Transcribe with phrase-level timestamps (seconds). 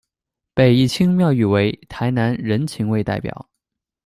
[0.55, 3.47] 被一青妙誉为「台南人情味代表」。